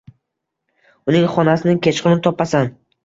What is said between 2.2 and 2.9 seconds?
topasan.